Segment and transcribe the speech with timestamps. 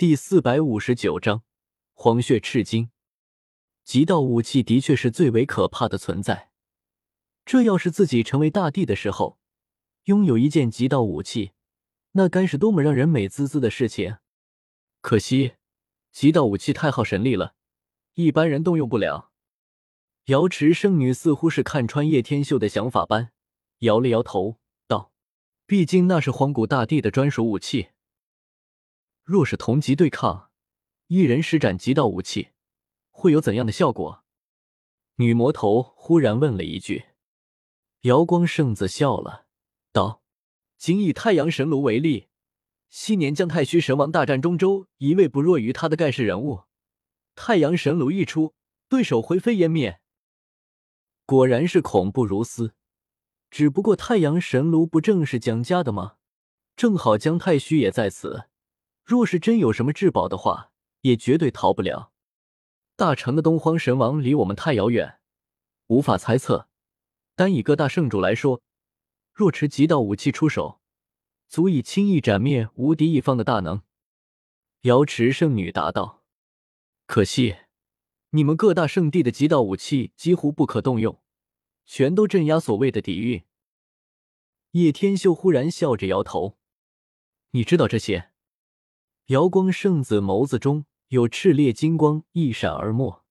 [0.00, 1.42] 第四百五十九章
[1.92, 2.90] 黄血赤金。
[3.84, 6.52] 极道武器的确是最为可怕的存在。
[7.44, 9.38] 这要是自己成为大帝的时候，
[10.04, 11.52] 拥有一件极道武器，
[12.12, 14.16] 那该是多么让人美滋滋的事情！
[15.02, 15.56] 可惜，
[16.10, 17.54] 极道武器太耗神力了，
[18.14, 19.32] 一般人动用不了。
[20.28, 23.32] 瑶池圣女似乎是看穿叶天秀的想法般，
[23.80, 24.56] 摇了摇头，
[24.86, 25.12] 道
[25.68, 27.88] ：“毕竟那是荒古大帝的专属武器。
[29.24, 30.50] 若是同级对抗，
[31.06, 32.50] 一人施展极道武器，
[33.10, 34.24] 会有怎样的效果？”
[35.16, 37.06] 女魔头忽然问了一句。
[38.02, 39.46] 瑶光圣子笑了，
[39.92, 40.22] 道
[40.78, 42.28] ：“仅以太阳神炉为例，
[42.88, 46.62] 昔年姜太虚神王大战中州，一位不弱于他的盖世人物，
[47.34, 48.54] 太阳神炉一出，
[48.88, 50.00] 对手灰飞烟灭。
[51.26, 52.74] 果然是恐怖如斯。
[53.50, 56.16] 只不过太阳神炉不正是蒋家的吗？
[56.76, 58.48] 正好姜太虚也在此，
[59.10, 62.12] 若是真有什么至宝的话，也绝对逃不了。
[62.94, 65.18] 大成的东荒神王离我们太遥远，
[65.88, 66.68] 无法猜测。”
[67.34, 68.62] 单以各大圣主来说，
[69.32, 70.80] 若持极道武器出手，
[71.48, 73.82] 足以轻易斩灭无敌一方的大能。
[74.82, 76.22] 瑶池圣女答道
[77.06, 77.56] ：“可惜，
[78.30, 81.20] 你们各大圣地的极道武器几乎不可动用，
[81.84, 83.42] 全都镇压所谓的底蕴。”
[84.70, 86.56] 叶天秀忽然笑着摇头
[87.50, 88.29] ：“你知道这些？”
[89.30, 93.22] 瑶光圣子眸子中有炽烈金光一闪而没。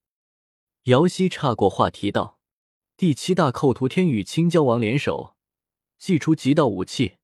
[0.83, 2.39] 瑶溪岔过话题道。
[2.95, 5.35] 第七大寇屠天与青蛟王联手，
[5.97, 7.17] 祭出极道武器，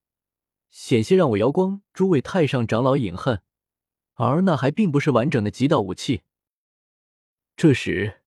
[0.69, 3.41] 险些让我瑶光诸位太上长老饮恨。
[4.15, 6.23] 而那还并不是完整的极道武器。
[7.55, 8.23] 这时，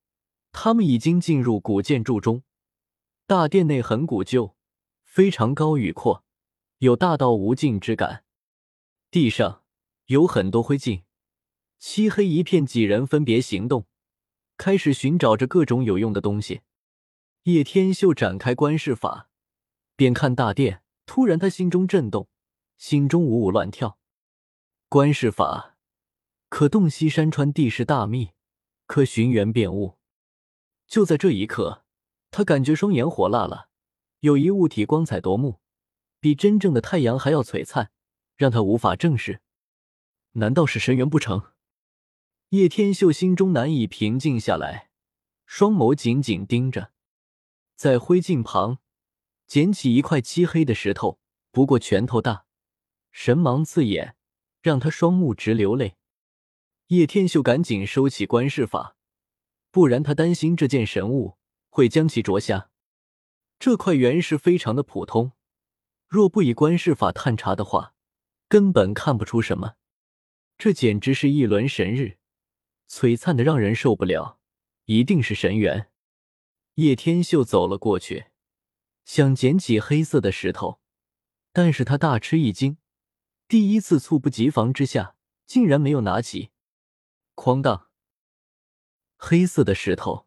[0.52, 2.42] 他们已经进入古建筑中，
[3.26, 4.56] 大殿内很古旧，
[5.04, 6.24] 非常高与阔，
[6.78, 8.24] 有大道无尽之感。
[9.10, 9.62] 地上
[10.08, 11.02] 有很多灰烬，
[11.78, 12.64] 漆黑一片。
[12.64, 13.84] 几人分别行动，
[14.56, 16.62] 开始寻找着各种有用的东西。
[17.42, 19.28] 叶天秀展开观世法，
[19.96, 20.82] 便看大殿。
[21.04, 22.26] 突然，他心中震动，
[22.78, 23.98] 心中五五乱跳。
[24.88, 25.76] 观世法
[26.48, 28.30] 可洞悉山川地势大秘，
[28.86, 29.98] 可寻源辨物。
[30.86, 31.84] 就在这一刻，
[32.30, 33.68] 他感觉双眼火辣了，
[34.20, 35.60] 有一物体光彩夺目，
[36.18, 37.90] 比真正的太阳还要璀璨，
[38.36, 39.42] 让他无法正视。
[40.38, 41.52] 难道是神元不成？
[42.50, 44.90] 叶天秀心中难以平静下来，
[45.44, 46.92] 双眸紧紧盯着。
[47.76, 48.78] 在灰烬旁
[49.46, 52.46] 捡起一块漆黑的石头，不过拳头大，
[53.10, 54.16] 神芒刺眼，
[54.62, 55.96] 让他双目直流泪。
[56.88, 58.96] 叶天秀赶紧收起观世法，
[59.70, 61.36] 不然他担心这件神物
[61.68, 62.70] 会将其灼瞎。
[63.58, 65.32] 这块原石非常的普通，
[66.06, 67.94] 若不以观世法探查的话，
[68.48, 69.74] 根本看不出什么。
[70.58, 72.18] 这简直是一轮神日，
[72.88, 74.40] 璀璨的让人受不了，
[74.86, 75.92] 一定是神元。
[76.74, 78.26] 叶天秀走了过去，
[79.04, 80.80] 想捡起黑色的石头，
[81.52, 82.76] 但是他大吃一惊，
[83.46, 85.14] 第一次猝不及防之下，
[85.46, 86.50] 竟然没有拿起。
[87.36, 87.88] 哐当，
[89.16, 90.26] 黑色的石头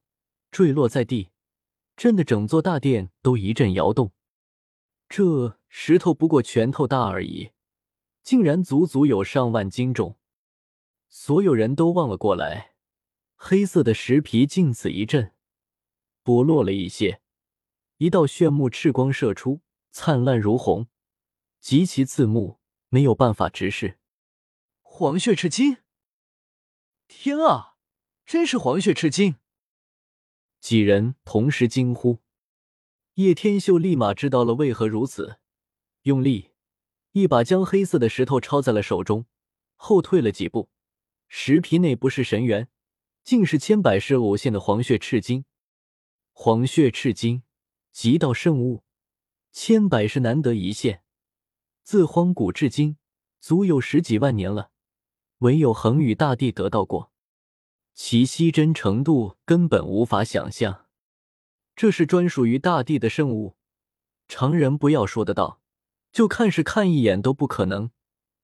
[0.50, 1.32] 坠落在地，
[1.98, 4.14] 震得整座大殿都一阵摇动。
[5.10, 7.52] 这石头不过拳头大而已，
[8.24, 10.18] 竟然足足有上万斤重。
[11.14, 12.74] 所有人都望了过来，
[13.36, 15.34] 黑色的石皮经此一震。
[16.24, 17.22] 剥落了一些，
[17.98, 19.60] 一道炫目赤光射出，
[19.92, 20.88] 灿烂如虹，
[21.60, 24.00] 极其刺目，没有办法直视。
[24.82, 25.80] 黄血赤金！
[27.10, 27.76] 天啊，
[28.26, 29.36] 真是黄血赤金！
[30.62, 32.20] 几人同时惊呼。
[33.16, 35.40] 叶天秀立马知道了为何如此，
[36.04, 36.52] 用力
[37.12, 39.26] 一把将黑色的石头抄在了手中，
[39.76, 40.70] 后退了几步。
[41.34, 42.68] 石皮内不是神元，
[43.24, 45.46] 竟是千百世偶现的黄血赤金。
[46.34, 47.44] 黄血赤金，
[47.94, 48.84] 极道圣物，
[49.54, 51.04] 千百世难得一现。
[51.84, 52.98] 自荒古至今，
[53.40, 54.72] 足有十几万年了，
[55.38, 57.14] 唯有恒宇大帝得到过，
[57.94, 60.88] 其稀珍程度根本无法想象。
[61.78, 63.56] 这是专属于大帝的圣物，
[64.28, 65.62] 常人不要说得到，
[66.12, 67.90] 就看是看一眼都不可能。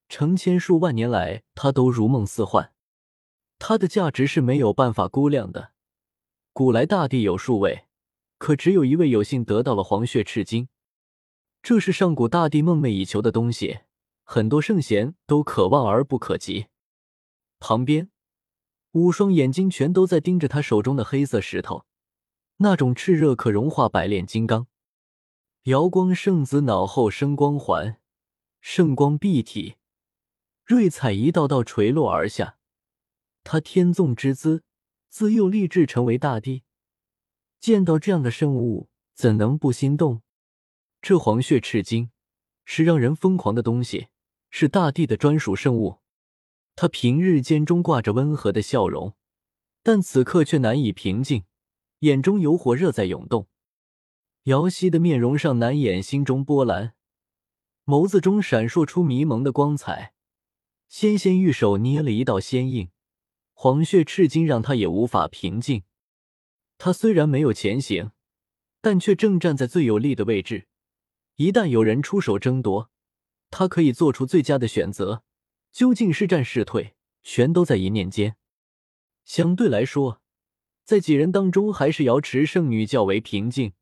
[0.07, 2.73] 成千数万年来，他都如梦似幻，
[3.59, 5.71] 它的价值是没有办法估量的。
[6.53, 7.83] 古来大帝有数位。
[8.39, 10.69] 可只有一位有幸得到了黄血赤金，
[11.63, 13.79] 这是上古大帝梦寐以求的东西，
[14.23, 16.67] 很多圣贤都可望而不可及。
[17.59, 18.11] 旁边
[18.91, 21.85] 五双眼睛全都在盯着他手中的黑色石头，
[22.57, 24.67] 那种炽热可融化百炼金刚。
[25.63, 27.99] 瑶光圣子脑后生光环，
[28.61, 29.77] 圣光蔽体，
[30.63, 32.56] 瑞彩一道道垂落而下。
[33.49, 34.65] 他天纵之姿，
[35.07, 36.63] 自幼立志成为大帝，
[37.61, 40.21] 见到这样的圣物，怎能不心动？
[41.01, 42.11] 这黄血赤金
[42.65, 44.07] 是让人疯狂的东西，
[44.49, 45.99] 是大地的专属圣物。
[46.75, 49.15] 他平日间中挂着温和的笑容，
[49.81, 51.45] 但此刻却难以平静，
[51.99, 53.47] 眼中有火热在涌动。
[54.43, 56.95] 瑶溪的面容上难掩心中波澜，
[57.85, 60.13] 眸子中闪烁出迷蒙的光彩。
[60.89, 62.89] 纤纤玉手捏了一道仙印，
[63.59, 65.81] 黄血赤金让他也无法平静。
[66.77, 68.11] 他虽然没有前行，
[68.81, 70.67] 但却正站在最有利的位置。
[71.37, 72.91] 一旦有人出手争夺，
[73.49, 75.23] 他可以做出最佳的选择。
[75.71, 76.93] 究竟是战是退，
[77.23, 78.35] 全都在一念间。
[79.25, 80.21] 相对来说，
[80.83, 83.73] 在几人当中，还是瑶池圣女较为平静。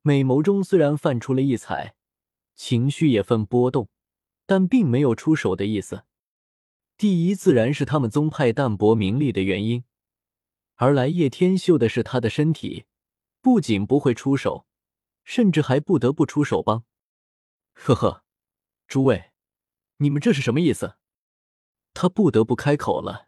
[0.00, 1.94] 美眸中虽然泛出了异彩，
[2.56, 3.88] 情绪也分波动，
[4.44, 6.02] 但并没有出手的意思。
[7.02, 9.82] 第一，自然是他们宗派淡泊名利的原因；
[10.76, 12.84] 而来叶天秀的是他的身体，
[13.40, 14.68] 不仅不会出手。
[15.24, 16.84] 甚至还不得不出手帮。
[17.72, 18.22] 呵呵，
[18.86, 19.32] 诸位，
[19.96, 20.94] 你们这是什么意思？
[21.92, 23.26] 他不得不开口了，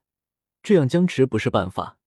[0.63, 1.99] 这样僵持不是办法。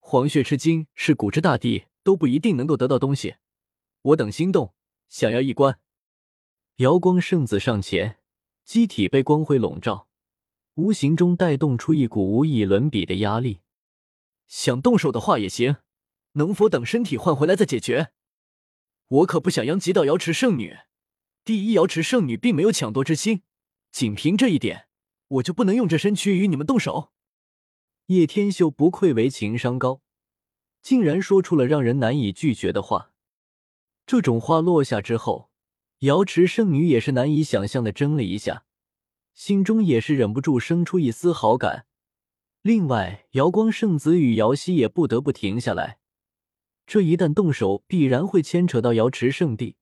[0.00, 3.36] 黄血赤金是古之大帝都不一定能够得到东西，
[4.02, 4.74] 我等心动，
[5.08, 5.78] 想要一关。
[6.78, 8.18] 瑶光圣子上前，
[8.64, 10.08] 机体被光辉笼罩，
[10.80, 13.60] 无形中带动出一股无以伦比的压力。
[14.46, 15.76] 想动手的话也行，
[16.32, 18.12] 能否等身体换回来再解决？
[19.08, 20.78] 我可不想殃及到瑶池圣女。
[21.44, 23.42] 第一，瑶池圣女并没有抢夺之心，
[23.92, 24.86] 仅凭这一点，
[25.28, 27.12] 我就不能用这身躯与你们动手。
[28.06, 30.00] 叶天秀不愧为情商高，
[30.82, 33.12] 竟然说出了让人难以拒绝的话。
[34.06, 35.50] 这种话落下之后，
[36.00, 38.64] 瑶池圣女也是难以想象的怔了一下，
[39.40, 41.86] 心中也是忍不住生出一丝好感。
[42.60, 45.98] 另外，瑶光圣子与瑶溪也不得不停下来。
[46.86, 49.76] 这一旦动手，必然会牵扯到瑶池圣地，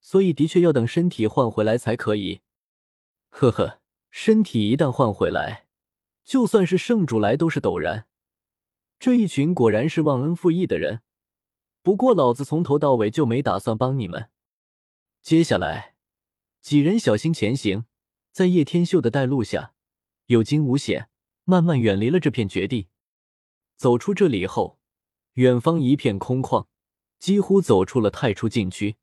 [0.00, 2.40] 所以的确要等身体换回来才可以。
[3.28, 3.78] 呵呵，
[4.10, 5.68] 身体一旦换回来，
[6.24, 8.08] 就算是圣主来都是陡然。
[8.98, 11.02] 这一群果然是忘恩负义的人。
[11.82, 14.30] 不过老子从头到尾就没打算帮你们。
[15.22, 15.94] 接下来，
[16.60, 17.84] 几人小心前行，
[18.38, 19.74] 在叶天秀的带路下，
[20.26, 21.08] 有惊无险，
[21.42, 22.86] 慢慢远离了这片绝地。
[23.74, 24.78] 走出这里后。
[25.32, 26.66] 远方一片空旷，
[27.18, 28.94] 几乎走出了太初禁区。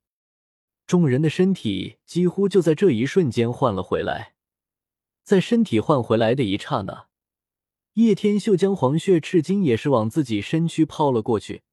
[0.87, 4.35] 众人的身体几乎就在这一瞬间换了回来。
[5.21, 7.09] 在身体换回来的一刹那，
[7.95, 11.63] 叶天秀将黄血赤金也是往自己身躯抛了过去，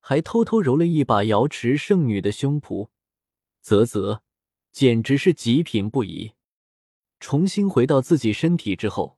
[0.00, 2.88] 还偷偷揉了一把瑶池圣女的胸脯，
[3.60, 4.22] 啧啧，
[4.72, 6.32] 简直是极品不已。
[7.22, 9.16] 重新回到自己身体之后，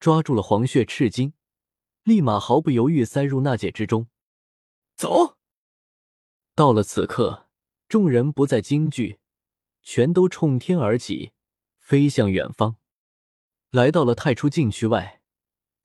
[0.00, 1.34] 抓住了黄血赤金，
[2.02, 4.08] 立马毫不犹豫塞入纳戒之中。
[4.96, 5.36] 走
[6.56, 7.48] 到了此刻，
[7.86, 9.20] 众人不再惊惧，
[9.82, 11.30] 全都冲天而起，
[11.78, 12.76] 飞向远方。
[13.70, 15.22] 来到了太初禁区外，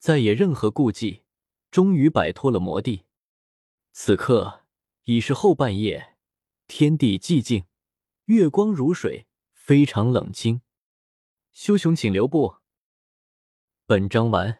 [0.00, 1.22] 再也任何顾忌，
[1.70, 3.04] 终于摆脱了魔帝。
[3.92, 4.64] 此刻
[5.04, 6.16] 已是后半夜，
[6.66, 7.64] 天地寂静，
[8.24, 10.62] 月光如水，非常冷清。
[11.52, 12.58] 修雄，请留步。
[13.84, 14.59] 本章完。